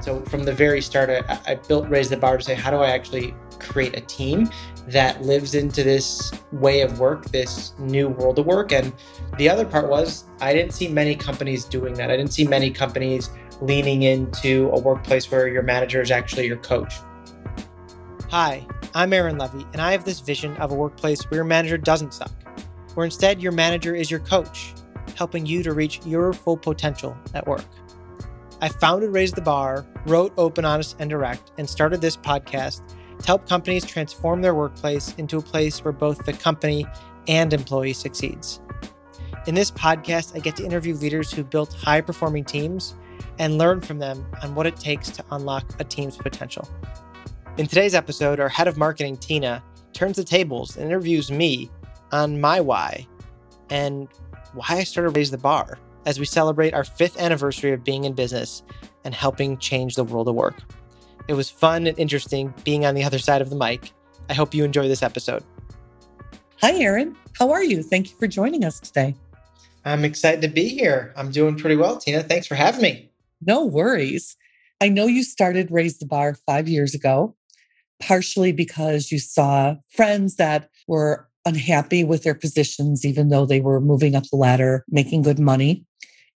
[0.00, 2.78] So from the very start, I, I built Raise the Bar to say, how do
[2.78, 4.48] I actually create a team
[4.86, 8.72] that lives into this way of work, this new world of work?
[8.72, 8.92] And
[9.36, 12.10] the other part was, I didn't see many companies doing that.
[12.10, 13.30] I didn't see many companies
[13.60, 16.94] leaning into a workplace where your manager is actually your coach.
[18.30, 21.76] Hi, I'm Aaron Levy, and I have this vision of a workplace where your manager
[21.76, 22.30] doesn't suck,
[22.94, 24.74] where instead your manager is your coach,
[25.16, 27.64] helping you to reach your full potential at work.
[28.60, 32.82] I founded Raise the Bar, wrote Open, Honest, and Direct, and started this podcast
[33.20, 36.84] to help companies transform their workplace into a place where both the company
[37.28, 38.60] and employee succeeds.
[39.46, 42.94] In this podcast, I get to interview leaders who built high performing teams
[43.38, 46.68] and learn from them on what it takes to unlock a team's potential.
[47.58, 49.62] In today's episode, our head of marketing, Tina,
[49.92, 51.70] turns the tables and interviews me
[52.10, 53.06] on my why
[53.70, 54.08] and
[54.52, 58.14] why I started Raise the Bar as we celebrate our fifth anniversary of being in
[58.14, 58.62] business
[59.04, 60.56] and helping change the world of work.
[61.28, 63.92] It was fun and interesting being on the other side of the mic.
[64.30, 65.44] I hope you enjoy this episode.
[66.62, 67.14] Hi, Aaron.
[67.38, 67.82] How are you?
[67.82, 69.14] Thank you for joining us today.
[69.84, 71.12] I'm excited to be here.
[71.14, 72.22] I'm doing pretty well, Tina.
[72.22, 73.10] Thanks for having me.
[73.42, 74.34] No worries.
[74.80, 77.36] I know you started Raise the Bar five years ago,
[78.00, 83.80] partially because you saw friends that were unhappy with their positions, even though they were
[83.80, 85.84] moving up the ladder, making good money.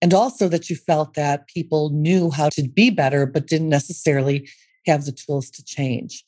[0.02, 4.49] And also that you felt that people knew how to be better, but didn't necessarily
[4.88, 6.23] have the tools to change.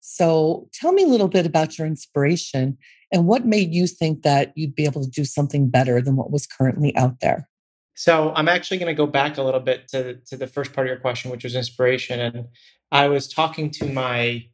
[0.00, 2.78] So tell me a little bit about your inspiration
[3.12, 6.30] and what made you think that you'd be able to do something better than what
[6.30, 7.48] was currently out there.
[7.94, 10.86] So I'm actually going to go back a little bit to, to the first part
[10.86, 12.20] of your question, which was inspiration.
[12.20, 12.46] And
[12.92, 14.46] I was talking to my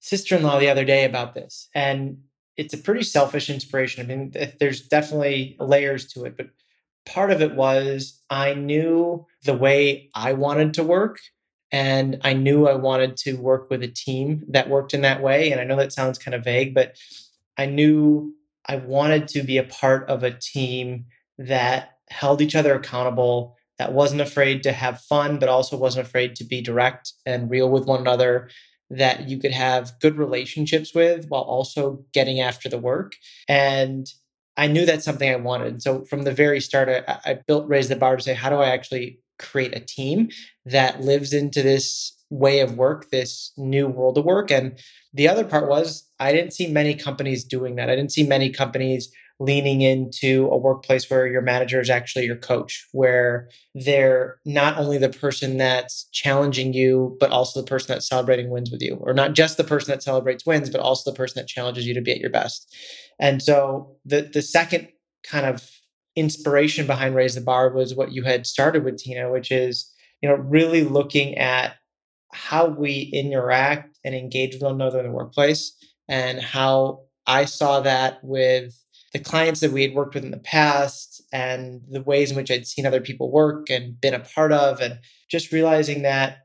[0.00, 1.68] sister-in-law the other day about this.
[1.74, 2.18] And
[2.56, 4.04] it's a pretty selfish inspiration.
[4.04, 6.46] I mean, there's definitely layers to it, but
[7.06, 11.18] part of it was I knew the way I wanted to work.
[11.74, 15.50] And I knew I wanted to work with a team that worked in that way.
[15.50, 16.96] And I know that sounds kind of vague, but
[17.56, 18.34] I knew
[18.66, 21.06] I wanted to be a part of a team
[21.38, 26.36] that held each other accountable, that wasn't afraid to have fun, but also wasn't afraid
[26.36, 28.50] to be direct and real with one another,
[28.90, 33.14] that you could have good relationships with while also getting after the work.
[33.48, 34.06] And
[34.56, 35.82] I knew that's something I wanted.
[35.82, 38.56] So from the very start, I, I built Raise the Bar to say, how do
[38.56, 40.28] I actually create a team
[40.66, 44.50] that lives into this way of work, this new world of work?
[44.50, 44.78] And
[45.14, 47.88] the other part was I didn't see many companies doing that.
[47.88, 49.10] I didn't see many companies
[49.42, 54.98] leaning into a workplace where your manager is actually your coach, where they're not only
[54.98, 59.12] the person that's challenging you, but also the person that's celebrating wins with you, or
[59.12, 62.00] not just the person that celebrates wins, but also the person that challenges you to
[62.00, 62.74] be at your best.
[63.18, 64.88] And so the the second
[65.24, 65.68] kind of
[66.14, 70.28] inspiration behind Raise the Bar was what you had started with Tina, which is, you
[70.28, 71.74] know, really looking at
[72.32, 75.76] how we interact and engage with one another in the workplace
[76.08, 78.74] and how I saw that with
[79.12, 82.50] the clients that we had worked with in the past and the ways in which
[82.50, 84.98] I'd seen other people work and been a part of, and
[85.30, 86.38] just realizing that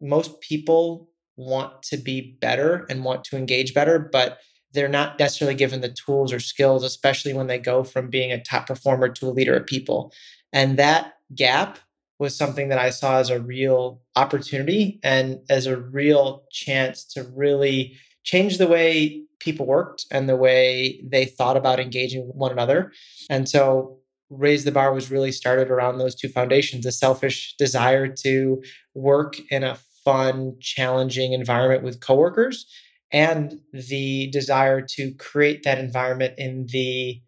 [0.00, 4.38] most people want to be better and want to engage better, but
[4.72, 8.42] they're not necessarily given the tools or skills, especially when they go from being a
[8.42, 10.12] top performer to a leader of people.
[10.52, 11.78] And that gap
[12.18, 17.24] was something that I saw as a real opportunity and as a real chance to
[17.34, 22.92] really change the way people worked and the way they thought about engaging one another.
[23.28, 23.98] And so
[24.30, 28.62] Raise the Bar was really started around those two foundations a selfish desire to
[28.94, 32.66] work in a fun, challenging environment with coworkers,
[33.12, 37.20] and the desire to create that environment in the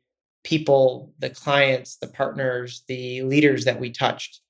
[0.45, 4.41] people, the clients, the partners, the leaders that we touched.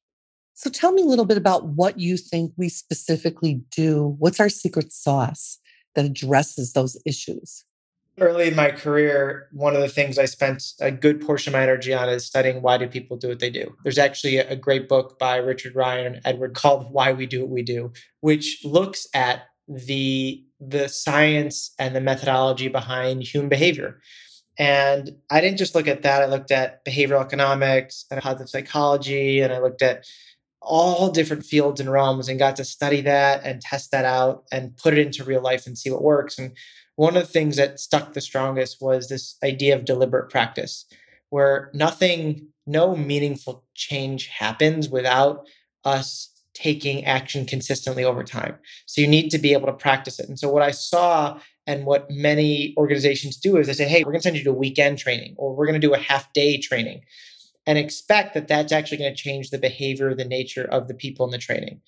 [0.54, 4.14] So tell me a little bit about what you think we specifically do.
[4.18, 5.58] What's our secret sauce
[5.94, 7.64] that addresses those issues?
[8.18, 11.62] Early in my career, one of the things I spent a good portion of my
[11.62, 13.74] energy on is studying why do people do what they do.
[13.84, 17.50] There's actually a great book by Richard Ryan and Edward called Why We Do What
[17.50, 24.00] We Do, which looks at the the science and the methodology behind human behavior.
[24.58, 26.22] And I didn't just look at that.
[26.22, 30.04] I looked at behavioral economics and positive psychology, and I looked at
[30.62, 34.76] all different fields and realms and got to study that and test that out and
[34.76, 36.38] put it into real life and see what works.
[36.38, 36.56] And
[36.96, 40.86] one of the things that stuck the strongest was this idea of deliberate practice,
[41.30, 45.46] where nothing, no meaningful change happens without
[45.84, 48.56] us taking action consistently over time.
[48.86, 50.28] So you need to be able to practice it.
[50.28, 54.12] And so what I saw and what many organizations do is they say, hey, we're
[54.12, 56.32] going to send you to a weekend training or we're going to do a half
[56.32, 57.02] day training
[57.66, 61.24] and expect that that's actually going to change the behavior, the nature of the people
[61.26, 61.80] in the training.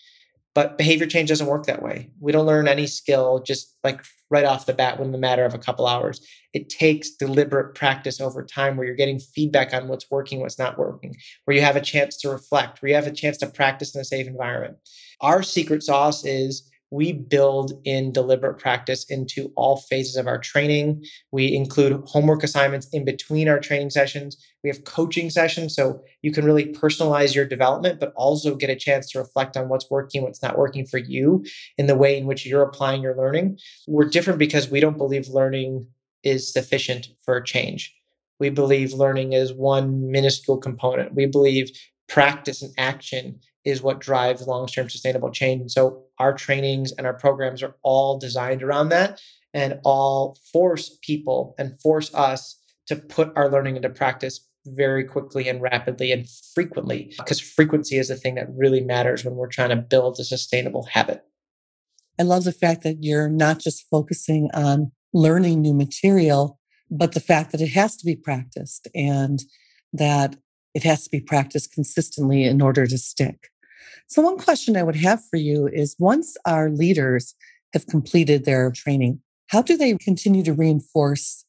[0.55, 2.11] But behavior change doesn't work that way.
[2.21, 5.53] We don't learn any skill just like right off the bat within the matter of
[5.53, 6.25] a couple hours.
[6.53, 10.79] It takes deliberate practice over time where you're getting feedback on what's working, what's not
[10.79, 13.97] working, where you have a chance to reflect, where you have a chance to practice
[13.97, 14.77] in a safe environment.
[15.21, 21.05] Our secret sauce is we build in deliberate practice into all phases of our training.
[21.33, 24.37] We include homework assignments in between our training sessions.
[24.63, 28.77] We have coaching sessions so you can really personalize your development, but also get a
[28.77, 31.45] chance to reflect on what's working, what's not working for you
[31.79, 33.59] in the way in which you're applying your learning.
[33.89, 35.87] We're different because we don't believe learning
[36.23, 37.95] is sufficient for change.
[38.41, 41.15] We believe learning is one minuscule component.
[41.15, 41.71] We believe
[42.09, 45.61] practice and action is what drives long-term sustainable change.
[45.61, 49.21] And so our trainings and our programs are all designed around that
[49.53, 55.49] and all force people and force us to put our learning into practice very quickly
[55.49, 59.69] and rapidly and frequently because frequency is the thing that really matters when we're trying
[59.69, 61.23] to build a sustainable habit.
[62.19, 66.59] I love the fact that you're not just focusing on learning new material,
[66.91, 69.43] but the fact that it has to be practiced and
[69.93, 70.37] that
[70.75, 73.51] it has to be practiced consistently in order to stick.
[74.07, 77.35] So, one question I would have for you is once our leaders
[77.73, 81.45] have completed their training, how do they continue to reinforce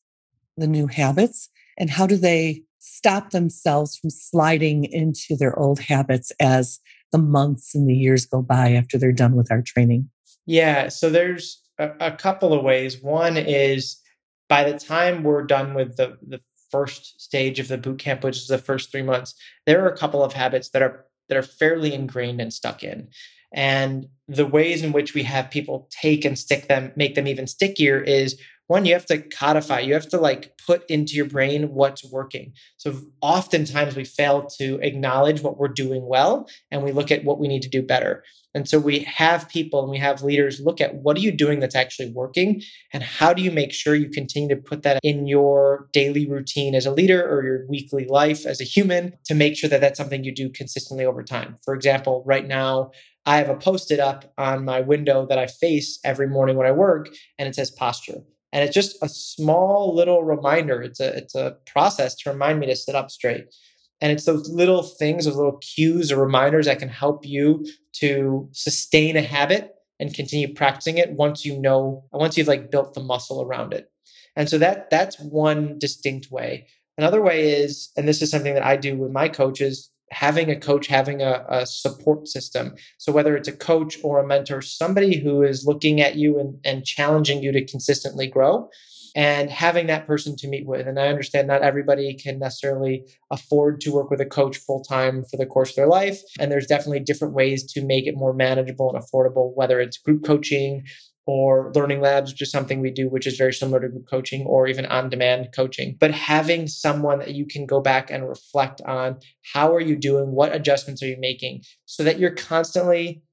[0.58, 1.50] the new habits?
[1.78, 6.80] And how do they stop themselves from sliding into their old habits as
[7.12, 10.10] the months and the years go by after they're done with our training?
[10.46, 13.02] Yeah, so there's a, a couple of ways.
[13.02, 14.02] One is
[14.48, 16.40] by the time we're done with the, the
[16.72, 19.34] first stage of the boot camp, which is the first three months,
[19.66, 23.10] there are a couple of habits that are that are fairly ingrained and stuck in.
[23.54, 27.48] And the ways in which we have people take and stick them, make them even
[27.48, 31.74] stickier is one, you have to codify, you have to like put into your brain
[31.74, 32.54] what's working.
[32.78, 37.40] So oftentimes we fail to acknowledge what we're doing well and we look at what
[37.40, 38.24] we need to do better.
[38.56, 41.60] And so we have people and we have leaders look at what are you doing
[41.60, 42.62] that's actually working
[42.94, 46.74] and how do you make sure you continue to put that in your daily routine
[46.74, 49.98] as a leader or your weekly life as a human to make sure that that's
[49.98, 51.58] something you do consistently over time.
[51.66, 52.92] For example, right now,
[53.26, 56.68] I have a post it up on my window that I face every morning when
[56.68, 58.22] I work and it says posture.
[58.56, 60.82] And it's just a small little reminder.
[60.82, 63.54] It's a it's a process to remind me to sit up straight.
[64.00, 67.66] And it's those little things, those little cues or reminders that can help you
[67.98, 72.94] to sustain a habit and continue practicing it once you know, once you've like built
[72.94, 73.92] the muscle around it.
[74.38, 76.68] And so that that's one distinct way.
[76.98, 80.56] Another way is, and this is something that I do with my coaches, having a
[80.56, 82.74] coach, having a, a, support system.
[82.98, 86.58] So whether it's a coach or a mentor, somebody who is looking at you and,
[86.64, 88.70] and challenging you to consistently grow
[89.14, 90.88] and having that person to meet with.
[90.88, 95.26] And I understand not everybody can necessarily afford to work with a coach full time
[95.30, 96.22] for the course of their life.
[96.40, 100.24] And there's definitely different ways to make it more manageable and affordable, whether it's group
[100.24, 100.86] coaching
[101.28, 104.46] or learning labs, which is something we do, which is very similar to group coaching
[104.46, 105.98] or even on demand coaching.
[106.00, 109.18] But having someone that you can go back and reflect on
[109.54, 110.32] how are you doing?
[110.32, 111.64] What adjustments are you making?
[111.86, 113.24] So that you're constantly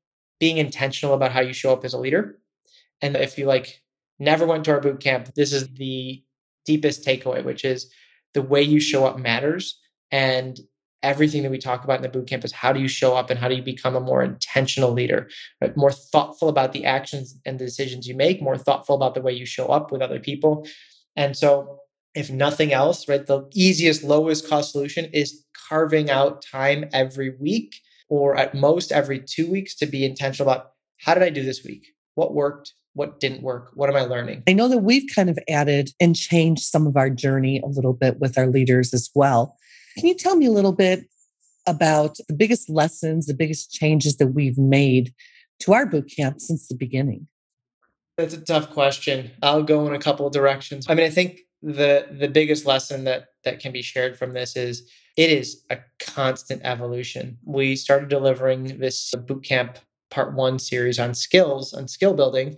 [0.41, 2.39] being intentional about how you show up as a leader.
[3.03, 3.83] And if you like
[4.19, 6.23] never went to our boot camp, this is the
[6.65, 7.93] deepest takeaway, which is
[8.33, 9.79] the way you show up matters.
[10.11, 10.59] And
[11.03, 13.31] everything that we talk about in the boot camp is how do you show up
[13.31, 15.29] and how do you become a more intentional leader,
[15.61, 15.77] right?
[15.77, 19.33] more thoughtful about the actions and the decisions you make, more thoughtful about the way
[19.33, 20.67] you show up with other people.
[21.17, 21.79] And so,
[22.15, 27.75] if nothing else, right, the easiest, lowest cost solution is carving out time every week
[28.11, 31.65] or at most every two weeks to be intentional about how did I do this
[31.65, 31.87] week?
[32.15, 32.75] What worked?
[32.95, 36.15] what didn't work what am i learning i know that we've kind of added and
[36.15, 39.57] changed some of our journey a little bit with our leaders as well
[39.97, 41.05] can you tell me a little bit
[41.67, 45.15] about the biggest lessons the biggest changes that we've made
[45.61, 47.29] to our boot camp since the beginning?
[48.19, 49.31] That's a tough question.
[49.43, 50.87] I'll go in a couple of directions.
[50.89, 54.57] I mean i think the the biggest lesson that that can be shared from this
[54.57, 57.39] is it is a constant evolution.
[57.45, 59.79] We started delivering this boot camp
[60.11, 62.57] part one series on skills, on skill building,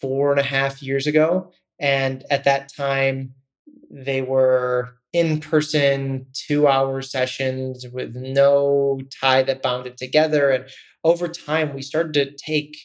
[0.00, 1.50] four and a half years ago.
[1.78, 3.34] And at that time,
[3.94, 10.50] they were in person, two hour sessions with no tie that bound it together.
[10.50, 10.64] And
[11.04, 12.76] over time, we started to take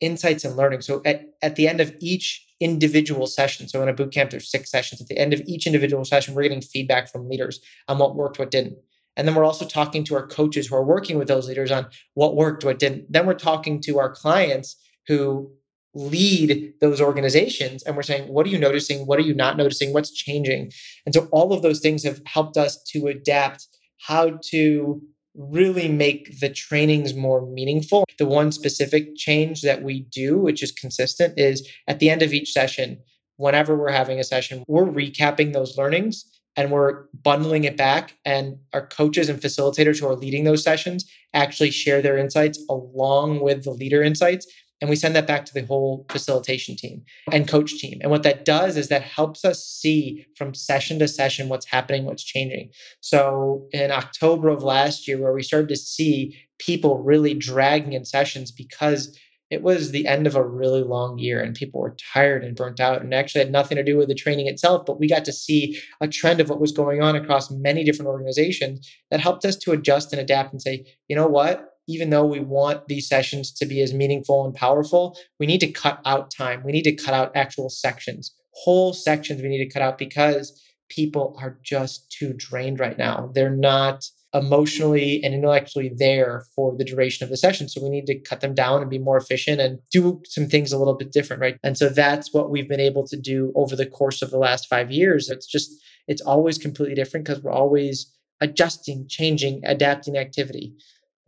[0.00, 0.80] insights and learning.
[0.80, 4.50] So at, at the end of each individual session, so in a boot camp, there's
[4.50, 5.02] six sessions.
[5.02, 8.38] At the end of each individual session, we're getting feedback from leaders on what worked,
[8.38, 8.78] what didn't.
[9.18, 11.86] And then we're also talking to our coaches who are working with those leaders on
[12.14, 13.10] what worked, what didn't.
[13.10, 14.76] Then we're talking to our clients
[15.08, 15.52] who
[15.96, 19.06] lead those organizations and we're saying, what are you noticing?
[19.06, 19.92] What are you not noticing?
[19.92, 20.70] What's changing?
[21.06, 23.66] And so all of those things have helped us to adapt
[24.06, 25.00] how to
[25.34, 28.04] really make the trainings more meaningful.
[28.18, 32.32] The one specific change that we do, which is consistent, is at the end of
[32.32, 32.98] each session,
[33.36, 36.24] whenever we're having a session, we're recapping those learnings
[36.56, 38.14] and we're bundling it back.
[38.24, 43.40] And our coaches and facilitators who are leading those sessions actually share their insights along
[43.40, 44.46] with the leader insights.
[44.80, 47.02] And we send that back to the whole facilitation team
[47.32, 47.98] and coach team.
[48.02, 52.04] And what that does is that helps us see from session to session what's happening,
[52.04, 52.70] what's changing.
[53.00, 58.04] So in October of last year, where we started to see people really dragging in
[58.04, 59.18] sessions because
[59.50, 62.80] it was the end of a really long year and people were tired and burnt
[62.80, 65.32] out and actually had nothing to do with the training itself but we got to
[65.32, 69.56] see a trend of what was going on across many different organizations that helped us
[69.56, 73.52] to adjust and adapt and say you know what even though we want these sessions
[73.52, 76.94] to be as meaningful and powerful we need to cut out time we need to
[76.94, 82.10] cut out actual sections whole sections we need to cut out because people are just
[82.10, 84.04] too drained right now they're not
[84.36, 87.68] emotionally and intellectually there for the duration of the session.
[87.68, 90.72] So we need to cut them down and be more efficient and do some things
[90.72, 91.58] a little bit different, right?
[91.62, 94.68] And so that's what we've been able to do over the course of the last
[94.68, 95.30] five years.
[95.30, 95.70] It's just,
[96.06, 100.74] it's always completely different because we're always adjusting, changing, adapting activity.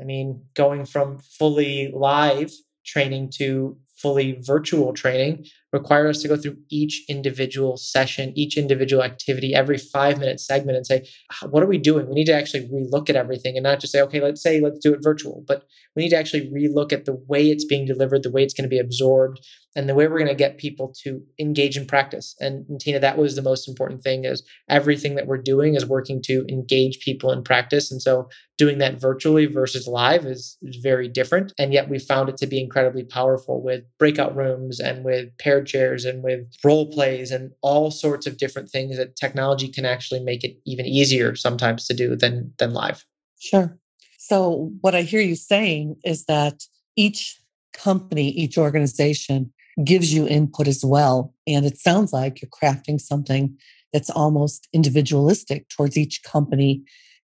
[0.00, 2.52] I mean, going from fully live
[2.84, 9.02] training to fully virtual training require us to go through each individual session, each individual
[9.02, 11.06] activity, every five minute segment and say,
[11.50, 12.08] what are we doing?
[12.08, 14.78] We need to actually relook at everything and not just say, okay, let's say, let's
[14.78, 18.22] do it virtual, but we need to actually relook at the way it's being delivered,
[18.22, 19.40] the way it's going to be absorbed,
[19.76, 22.34] and the way we're going to get people to engage in practice.
[22.40, 25.86] And, and Tina, that was the most important thing is everything that we're doing is
[25.86, 27.92] working to engage people in practice.
[27.92, 31.52] And so doing that virtually versus live is, is very different.
[31.58, 36.04] And yet we found it to be incredibly powerful with breakout rooms and with chairs
[36.04, 40.44] and with role plays and all sorts of different things that technology can actually make
[40.44, 43.04] it even easier sometimes to do than than live.
[43.38, 43.78] Sure.
[44.18, 46.64] So what I hear you saying is that
[46.96, 47.40] each
[47.72, 49.52] company, each organization
[49.84, 51.34] gives you input as well.
[51.46, 53.56] And it sounds like you're crafting something
[53.92, 56.82] that's almost individualistic towards each company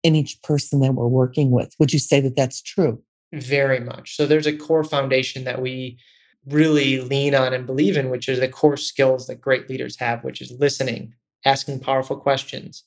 [0.04, 1.74] and each person that we're working with.
[1.78, 3.02] Would you say that that's true?
[3.32, 4.16] Very much.
[4.16, 5.98] So there's a core foundation that we
[6.48, 10.24] really lean on and believe in, which are the core skills that great leaders have,
[10.24, 11.12] which is listening,
[11.44, 12.84] asking powerful questions,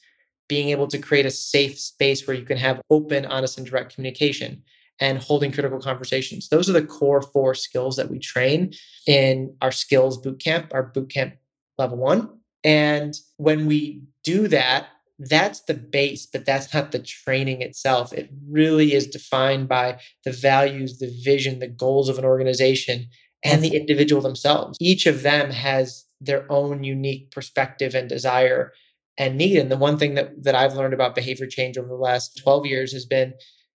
[0.47, 3.93] being able to create a safe space where you can have open, honest, and direct
[3.93, 4.63] communication,
[4.99, 6.49] and holding critical conversations.
[6.49, 8.73] Those are the core four skills that we train
[9.07, 11.33] in our skills bootcamp, our bootcamp
[11.77, 12.29] level one.
[12.63, 14.87] And when we do that,
[15.19, 18.13] that's the base, but that's not the training itself.
[18.13, 23.07] It really is defined by the values, the vision, the goals of an organization,
[23.43, 24.77] and the individual themselves.
[24.81, 28.73] Each of them has their own unique perspective and desire
[29.17, 29.57] and need.
[29.57, 32.65] And the one thing that, that I've learned about behavior change over the last 12
[32.65, 33.33] years has been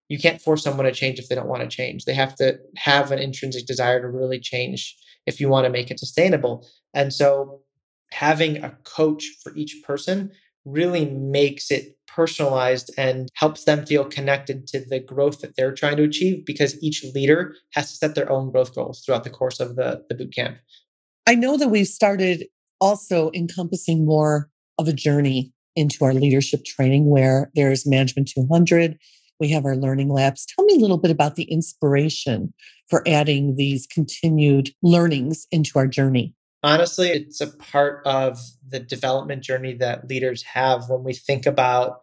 [0.08, 2.04] you can't force someone to change if they don't want to change.
[2.04, 5.90] They have to have an intrinsic desire to really change if you want to make
[5.90, 6.66] it sustainable.
[6.92, 7.60] And so
[8.12, 10.30] having a coach for each person
[10.64, 15.96] really makes it personalized and helps them feel connected to the growth that they're trying
[15.96, 19.60] to achieve because each leader has to set their own growth goals throughout the course
[19.60, 20.58] of the, the boot camp.
[21.26, 22.46] I know that we've started
[22.80, 28.96] also encompassing more of a journey into our leadership training where there's Management 200.
[29.40, 30.46] We have our learning labs.
[30.46, 32.54] Tell me a little bit about the inspiration
[32.88, 39.44] for adding these continued learnings into our journey honestly, it's a part of the development
[39.44, 42.00] journey that leaders have when we think about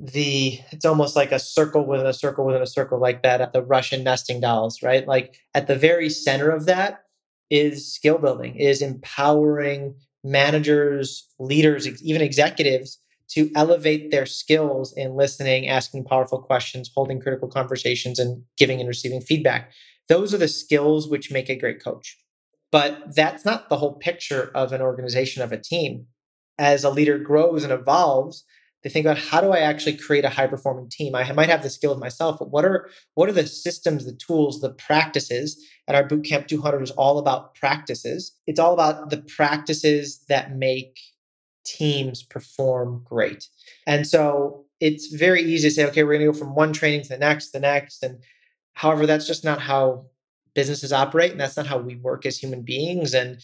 [0.00, 3.52] the it's almost like a circle within a circle within a circle like that at
[3.52, 5.06] the russian nesting dolls right?
[5.06, 7.04] Like at the very center of that
[7.50, 9.94] is skill building is empowering
[10.24, 17.48] managers leaders even executives to elevate their skills in listening asking powerful questions holding critical
[17.48, 19.72] conversations and giving and receiving feedback.
[20.08, 22.18] Those are the skills which make a great coach
[22.74, 26.08] but that's not the whole picture of an organization, of a team.
[26.58, 28.42] As a leader grows and evolves,
[28.82, 31.14] they think about how do I actually create a high performing team?
[31.14, 34.60] I might have the skills myself, but what are what are the systems, the tools,
[34.60, 35.64] the practices?
[35.86, 38.36] And our Bootcamp 200 is all about practices.
[38.48, 40.98] It's all about the practices that make
[41.64, 43.46] teams perform great.
[43.86, 47.02] And so it's very easy to say, okay, we're going to go from one training
[47.02, 48.18] to the next, the next, and
[48.72, 50.06] however, that's just not how
[50.54, 53.40] businesses operate and that's not how we work as human beings and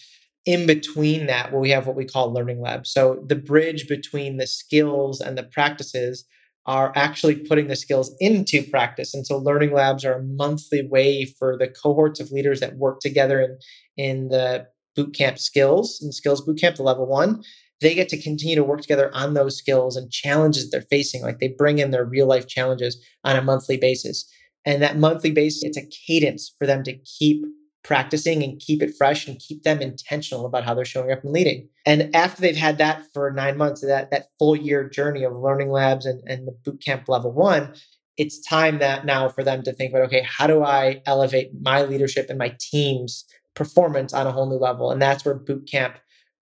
[0.46, 4.46] in between that we have what we call learning labs so the bridge between the
[4.46, 6.24] skills and the practices
[6.66, 11.24] are actually putting the skills into practice and so learning labs are a monthly way
[11.24, 13.58] for the cohorts of leaders that work together in
[13.96, 17.42] in the bootcamp skills and skills bootcamp the level one
[17.80, 21.22] they get to continue to work together on those skills and challenges they're facing.
[21.22, 24.30] Like they bring in their real life challenges on a monthly basis.
[24.64, 27.44] And that monthly basis, it's a cadence for them to keep
[27.82, 31.32] practicing and keep it fresh and keep them intentional about how they're showing up and
[31.32, 31.68] leading.
[31.86, 35.70] And after they've had that for nine months, that that full year journey of learning
[35.70, 37.74] labs and, and the boot camp level one,
[38.18, 41.82] it's time that now for them to think about, okay, how do I elevate my
[41.82, 43.24] leadership and my team's
[43.54, 44.90] performance on a whole new level?
[44.90, 45.96] And that's where boot camp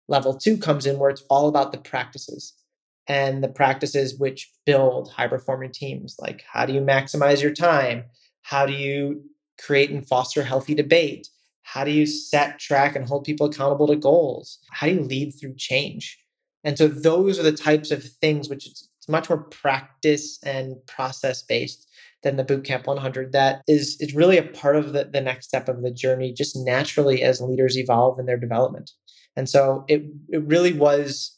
[0.09, 2.55] level two comes in, where it's all about the practices
[3.09, 6.17] and the practices which build high performing teams.
[6.19, 8.05] Like how do you maximize your time?
[8.43, 9.23] How do you
[9.61, 11.29] create and foster healthy debate?
[11.63, 14.59] How do you set, track, and hold people accountable to goals?
[14.71, 16.19] How do you lead through change?
[16.65, 21.43] And so those are the types of things which it's, much more practice and process
[21.43, 21.89] based
[22.23, 25.67] than the bootcamp 100 that is is really a part of the, the next step
[25.67, 28.91] of the journey just naturally as leaders evolve in their development
[29.35, 31.38] and so it it really was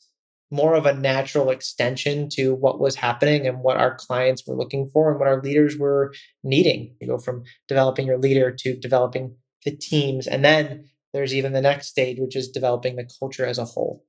[0.50, 4.88] more of a natural extension to what was happening and what our clients were looking
[4.88, 6.94] for and what our leaders were needing.
[7.00, 10.26] You go from developing your leader to developing the teams.
[10.26, 14.04] And then there's even the next stage, which is developing the culture as a whole.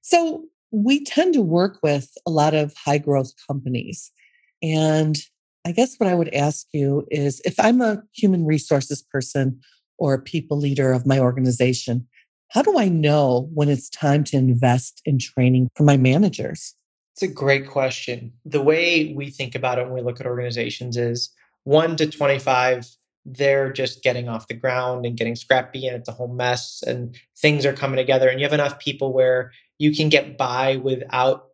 [0.00, 4.12] So we tend to work with a lot of high growth companies.
[4.62, 5.16] And
[5.66, 9.60] I guess what I would ask you is if I'm a human resources person
[9.98, 12.06] or a people leader of my organization,
[12.50, 16.74] how do I know when it's time to invest in training for my managers?
[17.14, 18.32] It's a great question.
[18.44, 21.30] The way we think about it when we look at organizations is
[21.64, 22.86] 1 to 25
[23.26, 27.16] they're just getting off the ground and getting scrappy and it's a whole mess and
[27.36, 31.48] things are coming together and you have enough people where you can get by without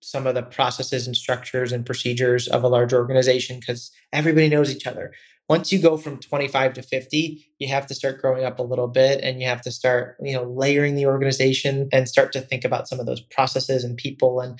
[0.00, 4.74] some of the processes and structures and procedures of a large organization because everybody knows
[4.74, 5.12] each other
[5.50, 8.88] once you go from 25 to 50 you have to start growing up a little
[8.88, 12.64] bit and you have to start you know layering the organization and start to think
[12.64, 14.58] about some of those processes and people and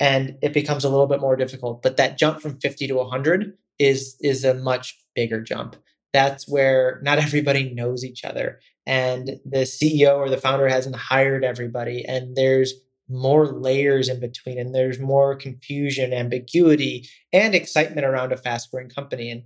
[0.00, 1.82] and it becomes a little bit more difficult.
[1.82, 5.76] But that jump from 50 to 100 is is a much bigger jump.
[6.12, 8.60] That's where not everybody knows each other.
[8.86, 12.74] And the ceo or the founder hasn't hired everybody and there's
[13.08, 18.88] more layers in between and there's more confusion ambiguity and excitement around a fast growing
[18.88, 19.30] company.
[19.30, 19.42] And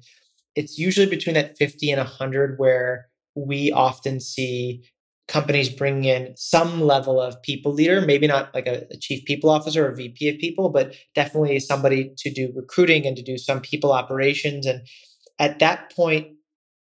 [0.58, 4.82] it's usually between that 50 and 100 where we often see
[5.28, 9.50] companies bring in some level of people leader, maybe not like a, a, chief people
[9.50, 13.60] officer or VP of people, but definitely somebody to do recruiting and to do some
[13.60, 14.66] people operations.
[14.66, 14.80] And
[15.38, 16.26] at that point,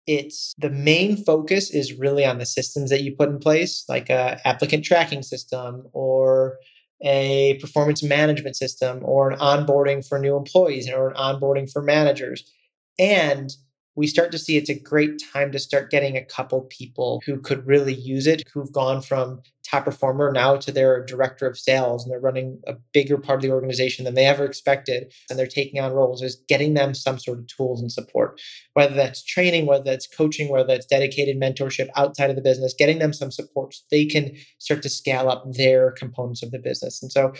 [0.07, 4.09] it's the main focus is really on the systems that you put in place, like
[4.09, 6.57] a applicant tracking system or
[7.05, 12.51] a performance management system or an onboarding for new employees or an onboarding for managers.
[12.99, 13.51] And
[13.97, 17.41] we start to see it's a great time to start getting a couple people who
[17.41, 22.05] could really use it, who've gone from top performer now to their director of sales
[22.05, 25.13] and they're running a bigger part of the organization than they ever expected.
[25.29, 28.41] And they're taking on roles, is getting them some sort of tools and support,
[28.75, 32.99] whether that's training, whether that's coaching, whether that's dedicated mentorship outside of the business, getting
[32.99, 37.03] them some support so they can start to scale up their components of the business.
[37.03, 37.33] And so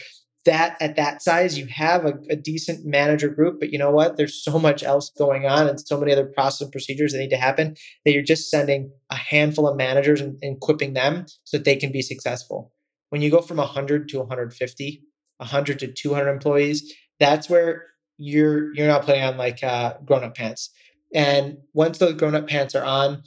[0.46, 4.16] that at that size you have a, a, decent manager group but you know what?
[4.16, 7.30] There's so much else going on and so many other processes and procedures that need
[7.30, 11.59] to happen that you're just sending a handful of managers and, and equipping them so
[11.59, 12.72] that they can be successful.
[13.11, 15.02] When you go from 100 to 150
[15.38, 17.87] 100 to 200 employees that's where
[18.18, 20.70] you're you're not putting on like uh, grown-up pants.
[21.14, 23.22] And once those grown-up pants are on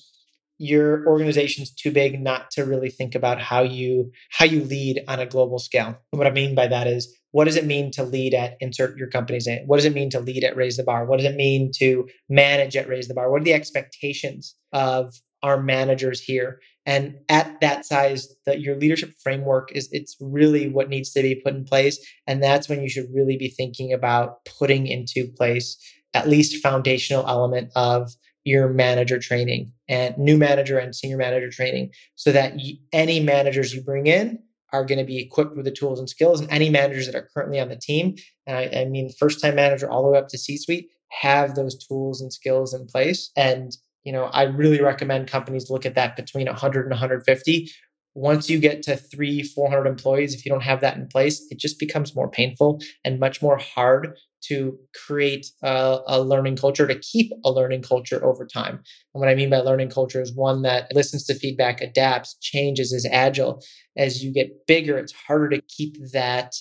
[0.59, 5.19] your organization's too big not to really think about how you how you lead on
[5.19, 5.97] a global scale.
[6.11, 8.97] And what I mean by that is what does it mean to lead at insert
[8.97, 9.63] your company's name?
[9.67, 11.05] What does it mean to lead at raise the bar?
[11.05, 13.31] What does it mean to manage at raise the bar?
[13.31, 16.59] What are the expectations of our managers here?
[16.85, 21.35] And at that size, that your leadership framework is it's really what needs to be
[21.35, 21.99] put in place.
[22.27, 25.77] And that's when you should really be thinking about putting into place
[26.13, 28.11] at least foundational element of
[28.43, 32.53] your manager training and new manager and senior manager training so that
[32.93, 34.39] any managers you bring in
[34.71, 37.27] are going to be equipped with the tools and skills and any managers that are
[37.33, 38.15] currently on the team
[38.47, 41.55] and I, I mean first time manager all the way up to c suite have
[41.55, 43.31] those tools and skills in place.
[43.35, 47.69] And you know i really recommend companies look at that between 100 and 150
[48.15, 51.59] once you get to three 400 employees if you don't have that in place it
[51.59, 56.99] just becomes more painful and much more hard to create a, a, learning culture, to
[56.99, 58.75] keep a learning culture over time.
[59.13, 62.91] And what I mean by learning culture is one that listens to feedback, adapts, changes,
[62.93, 63.61] is agile.
[63.97, 66.55] As you get bigger, it's harder to keep that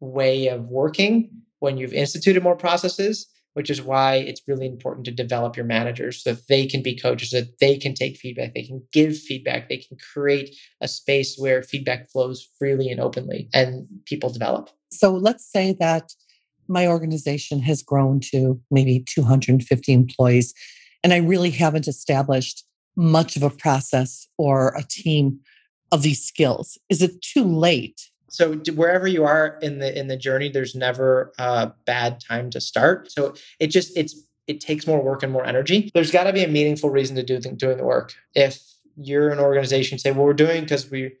[0.00, 3.26] way of working when you've instituted more processes.
[3.54, 6.98] which is why it's really important to develop your managers so that they can be
[6.98, 10.88] coaches, so that they can take feedback, they can give feedback, they can create a
[10.88, 14.70] space where feedback flows freely and openly and people develop.
[14.90, 16.12] So let's say that
[16.68, 20.54] my organization has grown to maybe 250 employees,
[21.02, 22.64] and I really haven't established
[22.96, 25.40] much of a process or a team
[25.92, 26.78] of these skills.
[26.88, 28.10] Is it too late?
[28.28, 32.60] So wherever you are in the in the journey there's never a bad time to
[32.60, 33.12] start.
[33.12, 35.90] So it just it's it takes more work and more energy.
[35.94, 38.12] There's got to be a meaningful reason to do the, doing the work.
[38.34, 38.60] If
[38.96, 41.12] you're an organization say well we're doing because we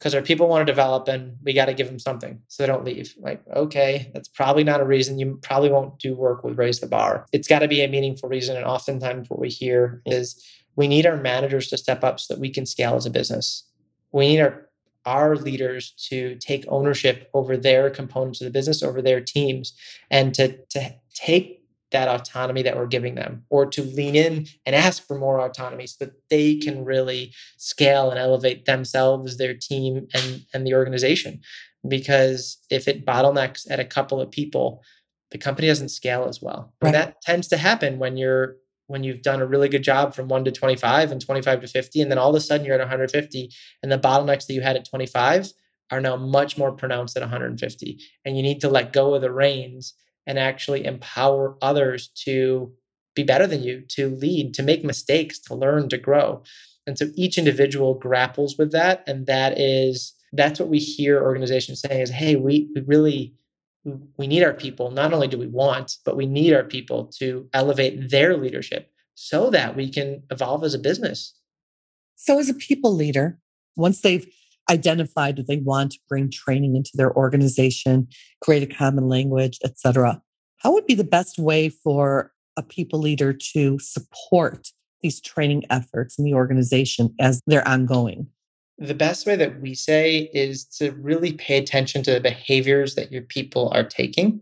[0.00, 2.66] because our people want to develop and we got to give them something so they
[2.66, 3.14] don't leave.
[3.18, 5.18] Like okay that's probably not a reason.
[5.18, 7.26] You probably won't do work with raise the bar.
[7.32, 10.44] It's got to be a meaningful reason and oftentimes what we hear is
[10.76, 13.64] we need our managers to step up so that we can scale as a business.
[14.12, 14.70] We need our
[15.06, 19.72] our leaders to take ownership over their components of the business, over their teams,
[20.10, 21.59] and to, to take
[21.92, 25.86] that autonomy that we're giving them or to lean in and ask for more autonomy
[25.86, 31.40] so that they can really scale and elevate themselves, their team, and, and the organization.
[31.86, 34.82] Because if it bottlenecks at a couple of people,
[35.30, 36.72] the company doesn't scale as well.
[36.80, 36.88] Right.
[36.88, 40.26] And that tends to happen when you're when you've done a really good job from
[40.26, 42.80] 1 to 25 and 25 to 50 and then all of a sudden you're at
[42.80, 43.50] 150
[43.84, 45.52] and the bottlenecks that you had at 25
[45.92, 49.30] are now much more pronounced at 150 and you need to let go of the
[49.30, 49.94] reins
[50.26, 52.72] and actually empower others to
[53.14, 56.42] be better than you to lead to make mistakes to learn to grow
[56.86, 61.80] and so each individual grapples with that and that is that's what we hear organizations
[61.80, 63.34] saying is hey we, we really
[64.16, 64.90] we need our people.
[64.90, 69.50] Not only do we want, but we need our people to elevate their leadership so
[69.50, 71.34] that we can evolve as a business.
[72.16, 73.38] So, as a people leader,
[73.76, 74.26] once they've
[74.70, 78.08] identified that they want to bring training into their organization,
[78.40, 80.22] create a common language, etc.,
[80.58, 84.68] how would be the best way for a people leader to support
[85.02, 88.26] these training efforts in the organization as they're ongoing?
[88.80, 93.12] the best way that we say is to really pay attention to the behaviors that
[93.12, 94.40] your people are taking.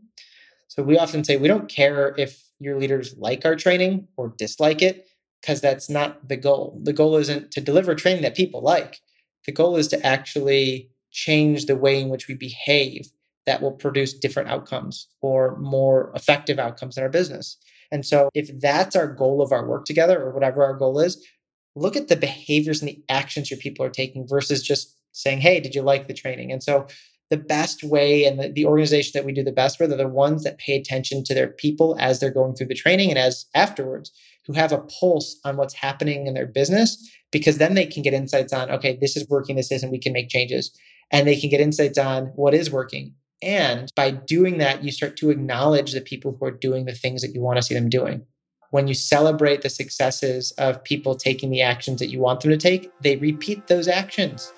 [0.69, 4.81] So we often say we don't care if your leaders like our training or dislike
[4.81, 5.09] it,
[5.43, 6.79] because that's not the goal.
[6.85, 9.01] The goal isn't to deliver training that people like.
[9.49, 13.09] The goal is to actually change the way in which we behave
[13.47, 17.57] that will produce different outcomes or more effective outcomes in our business.
[17.91, 21.27] And so, if that's our goal of our work together or whatever our goal is,
[21.75, 25.61] look at the behaviors and the actions your people are taking versus just saying, hey,
[25.61, 26.53] did you like the training?
[26.53, 26.87] And so
[27.31, 30.09] the best way and the, the organization that we do the best with are the
[30.09, 33.47] ones that pay attention to their people as they're going through the training and as
[33.55, 34.13] afterwards,
[34.49, 38.15] who have a pulse on what's happening in their business, because then they can get
[38.15, 40.77] insights on, okay, this is working, this isn't, we can make changes.
[41.13, 43.15] And they can get insights on what is working.
[43.41, 47.23] And by doing that, you start to acknowledge the people who are doing the things
[47.23, 48.27] that you want to see them doing
[48.71, 52.57] when you celebrate the successes of people taking the actions that you want them to
[52.57, 54.53] take, they repeat those actions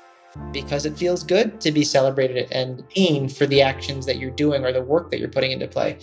[0.53, 4.65] because it feels good to be celebrated and seen for the actions that you're doing
[4.65, 5.99] or the work that you're putting into play.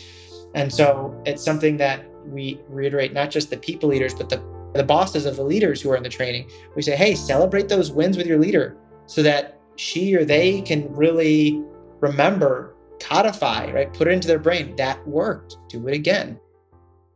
[0.54, 4.84] And so it's something that we reiterate not just the people leaders, but the, the
[4.84, 6.50] bosses of the leaders who are in the training.
[6.76, 10.92] We say, hey, celebrate those wins with your leader so that she or they can
[10.94, 11.64] really
[12.00, 13.94] remember, codify, right?
[13.94, 14.76] Put it into their brain.
[14.76, 15.58] That worked.
[15.70, 16.40] Do it again.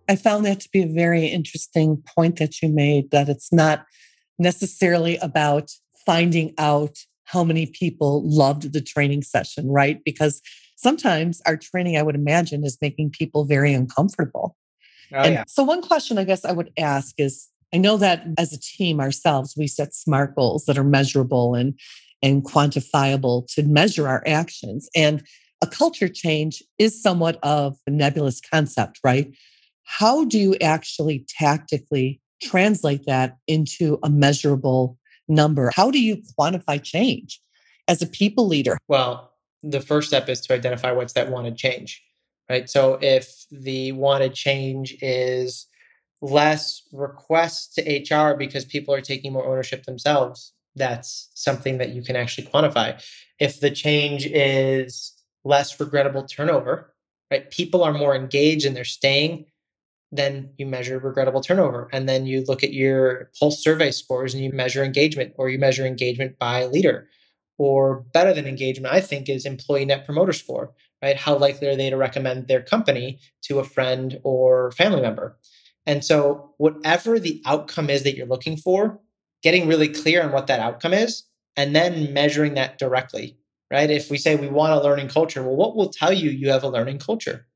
[0.08, 3.86] I found that to be a very interesting point that you made that it's not
[4.40, 5.72] necessarily about
[6.06, 10.04] finding out how many people loved the training session, right?
[10.04, 10.42] Because
[10.76, 14.58] sometimes our training, I would imagine, is making people very uncomfortable.
[15.14, 15.44] Oh, and yeah.
[15.48, 19.00] so, one question I guess I would ask is I know that as a team
[19.00, 21.80] ourselves, we set SMART goals that are measurable and,
[22.22, 24.90] and quantifiable to measure our actions.
[24.96, 25.24] And
[25.62, 29.34] a culture change is somewhat of a nebulous concept, right?
[29.84, 34.98] How do you actually tactically translate that into a measurable
[35.28, 35.72] number?
[35.74, 37.40] How do you quantify change
[37.88, 38.78] as a people leader?
[38.88, 39.32] Well,
[39.64, 42.04] the first step is to identify what's that wanted change,
[42.52, 42.70] right?
[42.70, 45.68] So if the wanted change is
[46.22, 52.04] less requests to HR because people are taking more ownership themselves, that's something that you
[52.04, 53.02] can actually quantify.
[53.40, 56.94] If the change is less regrettable turnover,
[57.32, 57.50] right?
[57.50, 59.46] People are more engaged and they're staying
[60.12, 61.90] then you measure regrettable turnover.
[61.94, 65.58] And then you look at your pulse survey scores and you measure engagement, or you
[65.58, 67.08] measure engagement by leader.
[67.58, 71.18] Or better than engagement, I think, is employee net promoter score, right?
[71.18, 75.38] How likely are they to recommend their company to a friend or family member?
[75.86, 79.00] And so, whatever the outcome is that you're looking for,
[79.42, 81.24] getting really clear on what that outcome is,
[81.58, 83.38] and then measuring that directly,
[83.72, 83.90] right?
[83.90, 86.64] If we say we want a learning culture, well, what will tell you you have
[86.64, 87.48] a learning culture?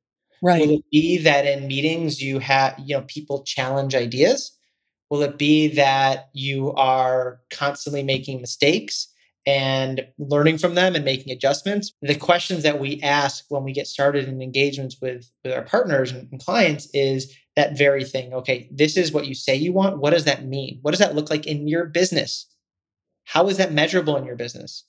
[0.42, 0.62] Right.
[0.62, 4.52] Will it be that in meetings you have, you know, people challenge ideas?
[5.10, 9.08] Will it be that you are constantly making mistakes
[9.46, 11.94] and learning from them and making adjustments?
[12.02, 16.12] The questions that we ask when we get started in engagements with, with our partners
[16.12, 18.34] and, and clients is that very thing.
[18.34, 20.00] Okay, this is what you say you want.
[20.00, 20.80] What does that mean?
[20.82, 22.48] What does that look like in your business?
[23.26, 24.84] How is that measurable in your business?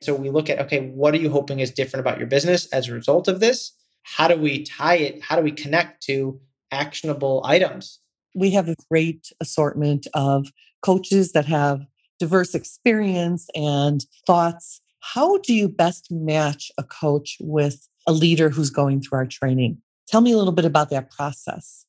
[0.00, 2.88] So we look at, okay, what are you hoping is different about your business as
[2.88, 3.72] a result of this?
[4.04, 5.22] How do we tie it?
[5.22, 8.00] How do we connect to actionable items?
[8.34, 10.48] We have a great assortment of
[10.82, 11.80] coaches that have
[12.18, 14.80] diverse experience and thoughts.
[15.00, 19.78] How do you best match a coach with a leader who's going through our training?
[20.08, 21.84] Tell me a little bit about that process.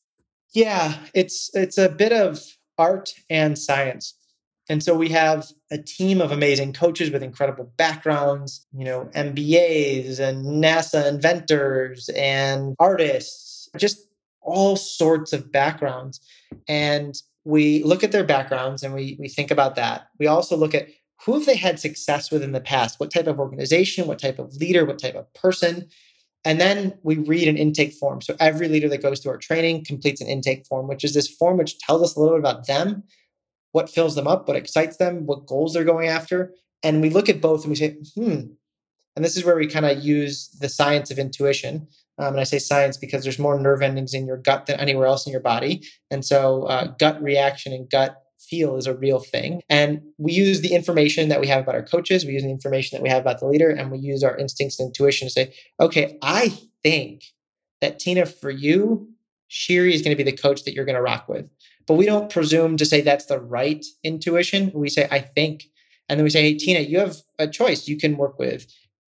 [0.54, 2.44] Yeah, it's it's a bit of
[2.78, 4.16] art and science.
[4.70, 10.20] And so we have a team of amazing coaches with incredible backgrounds, you know, MBAs
[10.20, 14.08] and NASA inventors and artists, just
[14.42, 16.22] all sorts of backgrounds.
[16.68, 17.16] And
[17.46, 20.10] we look at their backgrounds and we, we think about that.
[20.20, 20.88] We also look at
[21.26, 23.00] who have they had success with in the past?
[23.00, 25.88] What type of organization, what type of leader, what type of person?
[26.46, 28.22] And then we read an intake form.
[28.22, 31.28] So every leader that goes through our training completes an intake form, which is this
[31.28, 33.04] form which tells us a little bit about them
[33.72, 36.54] what fills them up, what excites them, what goals they're going after.
[36.84, 38.42] And we look at both and we say, hmm.
[39.16, 41.88] And this is where we kind of use the science of intuition.
[42.20, 45.08] Um, and I say science because there's more nerve endings in your gut than anywhere
[45.08, 45.84] else in your body.
[46.12, 49.62] And so uh, gut reaction and gut feel is a real thing.
[49.70, 52.96] And we use the information that we have about our coaches, we use the information
[52.98, 55.54] that we have about the leader, and we use our instincts and intuition to say,
[55.80, 57.24] okay, I think
[57.82, 59.10] that Tina, for you,
[59.50, 61.50] Shiri is going to be the coach that you're going to rock with.
[61.88, 64.72] But we don't presume to say that's the right intuition.
[64.76, 65.66] We say, I think.
[66.08, 67.88] And then we say, hey, Tina, you have a choice.
[67.88, 68.68] You can work with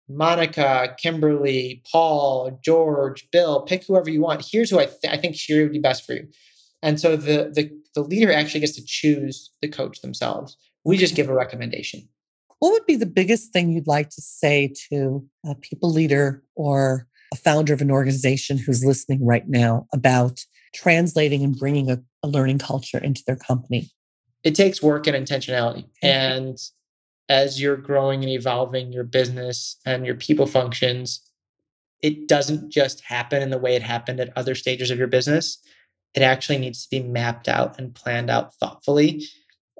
[0.10, 4.46] Monica, Kimberly, Paul, George, Bill, pick whoever you want.
[4.50, 6.28] Here's who I, th- I think Shiri would be best for you.
[6.84, 10.58] And so the, the, the leader actually gets to choose the coach themselves.
[10.84, 12.08] We just give a recommendation.
[12.60, 17.08] What would be the biggest thing you'd like to say to a people leader or
[17.34, 20.40] a founder of an organization who's listening right now about
[20.74, 23.90] translating and bringing a, a learning culture into their company?
[24.44, 25.86] It takes work and intentionality.
[26.04, 26.08] Mm-hmm.
[26.08, 26.58] And
[27.32, 31.22] as you're growing and evolving your business and your people functions,
[32.02, 35.58] it doesn't just happen in the way it happened at other stages of your business.
[36.14, 39.24] It actually needs to be mapped out and planned out thoughtfully.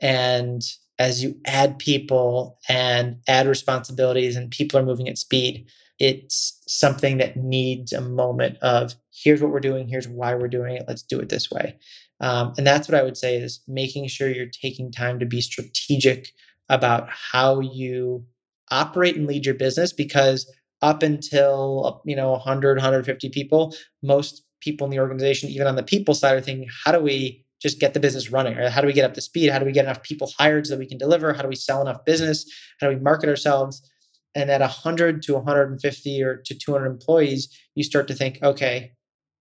[0.02, 0.62] And
[0.98, 5.68] as you add people and add responsibilities and people are moving at speed,
[6.00, 10.78] it's something that needs a moment of here's what we're doing, here's why we're doing
[10.78, 11.76] it, let's do it this way.
[12.22, 15.42] Um, and that's what I would say is making sure you're taking time to be
[15.42, 16.32] strategic
[16.72, 18.26] about how you
[18.72, 24.86] operate and lead your business because up until you know 100 150 people most people
[24.86, 27.94] in the organization even on the people side are thinking how do we just get
[27.94, 28.58] the business running?
[28.58, 29.52] Or how do we get up to speed?
[29.52, 31.32] How do we get enough people hired so that we can deliver?
[31.32, 32.44] How do we sell enough business?
[32.80, 33.88] How do we market ourselves?
[34.34, 38.94] And at 100 to 150 or to 200 employees you start to think okay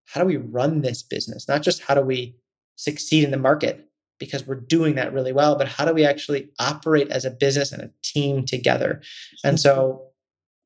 [0.07, 1.47] how do we run this business?
[1.49, 2.35] Not just how do we
[2.75, 3.89] succeed in the market
[4.21, 7.73] because we're doing that really well but how do we actually operate as a business
[7.73, 9.03] and a team together
[9.43, 10.03] and so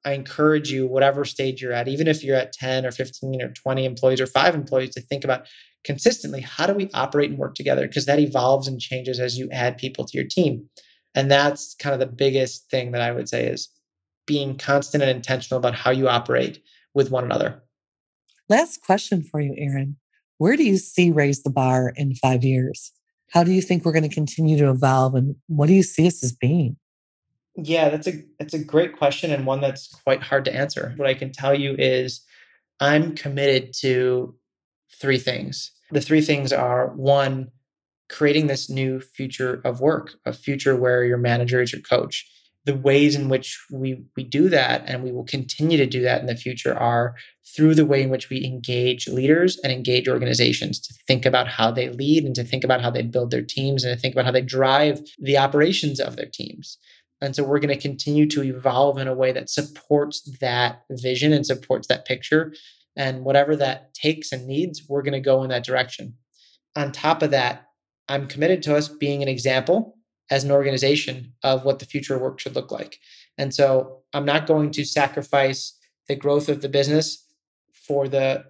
[0.05, 3.49] i encourage you whatever stage you're at even if you're at 10 or 15 or
[3.49, 5.47] 20 employees or 5 employees to think about
[5.85, 9.49] consistently how do we operate and work together because that evolves and changes as you
[9.51, 10.69] add people to your team
[11.15, 13.71] and that's kind of the biggest thing that i would say is
[14.27, 16.63] being constant and intentional about how you operate
[16.95, 17.63] with one another.
[18.49, 19.97] Last question for you, Aaron.
[20.39, 22.93] Where do you see Raise the Bar in five years?
[23.31, 26.07] How do you think we're going to continue to evolve and what do you see
[26.07, 26.77] us as being?
[27.57, 30.93] Yeah, that's a that's a great question and one that's quite hard to answer.
[30.97, 32.25] What I can tell you is
[32.81, 34.35] I'm committed to
[35.01, 35.71] three things.
[35.91, 37.51] The three things are one,
[38.09, 42.29] creating this new future of work, a future where your manager is your coach
[42.65, 46.21] the ways in which we we do that and we will continue to do that
[46.21, 47.15] in the future are
[47.55, 51.71] through the way in which we engage leaders and engage organizations to think about how
[51.71, 54.25] they lead and to think about how they build their teams and to think about
[54.25, 56.79] how they drive the operations of their teams.
[57.21, 61.33] And so we're going to continue to evolve in a way that supports that vision
[61.33, 62.53] and supports that picture.
[62.97, 66.15] And whatever that takes and needs we're going to go in that direction.
[66.77, 67.67] On top of that
[68.09, 69.97] i'm committed to us being an example
[70.31, 72.99] as an organization of what the future work should look like.
[73.39, 77.27] And so I'm not going to sacrifice the growth of the business
[77.87, 78.45] for the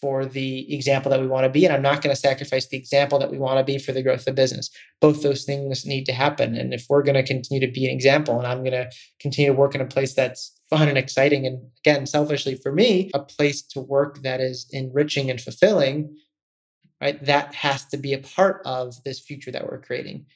[0.00, 2.76] for the example that we want to be and I'm not going to sacrifice the
[2.76, 4.70] example that we want to be for the growth of the business.
[5.00, 7.92] Both those things need to happen and if we're going to continue to be an
[7.92, 11.46] example and I'm going to continue to work in a place that's fun and exciting.
[11.46, 16.16] And again, selfishly for me, a place to work that is enriching and fulfilling,
[17.00, 17.22] right?
[17.24, 20.26] That has to be a part of this future that we're creating.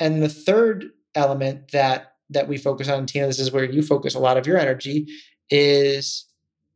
[0.00, 4.14] And the third element that that we focus on, Tina, this is where you focus
[4.14, 5.06] a lot of your energy,
[5.50, 6.26] is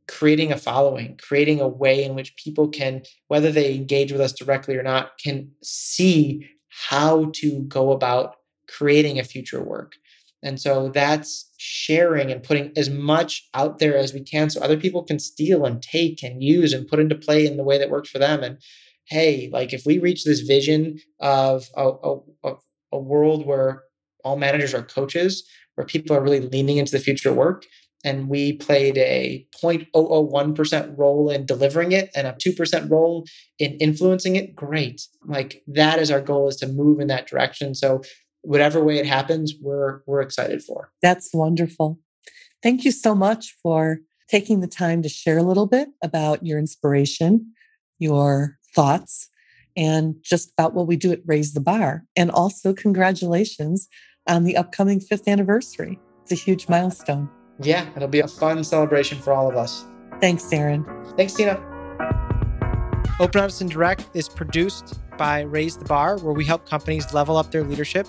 [0.09, 4.33] creating a following, creating a way in which people can, whether they engage with us
[4.33, 8.35] directly or not, can see how to go about
[8.69, 9.95] creating a future work.
[10.43, 14.77] And so that's sharing and putting as much out there as we can so other
[14.77, 17.91] people can steal and take and use and put into play in the way that
[17.91, 18.43] works for them.
[18.43, 18.59] And
[19.07, 22.55] hey, like if we reach this vision of a, a, a
[22.99, 23.83] world where
[24.25, 27.67] all managers are coaches, where people are really leaning into the future work,
[28.05, 33.25] and we played a 0.001% role in delivering it and a 2% role
[33.59, 35.03] in influencing it great.
[35.25, 37.75] Like that is our goal is to move in that direction.
[37.75, 38.03] So
[38.43, 40.93] whatever way it happens we're we're excited for.
[41.01, 41.99] That's wonderful.
[42.63, 46.59] Thank you so much for taking the time to share a little bit about your
[46.59, 47.55] inspiration
[47.99, 49.31] your thoughts
[49.77, 53.89] and just about what we do at raise the bar and also congratulations
[54.29, 57.29] on the upcoming fifth anniversary it's a huge milestone
[57.61, 59.85] yeah, it'll be a fun celebration for all of us.
[60.21, 60.85] Thanks, Aaron.
[61.17, 61.61] Thanks, Tina.
[63.21, 67.37] Open Honest and Direct is produced by Raise the Bar, where we help companies level
[67.37, 68.09] up their leadership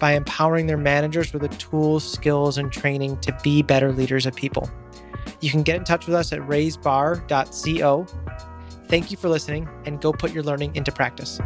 [0.00, 4.34] by empowering their managers with the tools, skills, and training to be better leaders of
[4.34, 4.68] people.
[5.40, 8.06] You can get in touch with us at raisebar.co.
[8.92, 11.40] Thank you for listening and go put your learning into practice.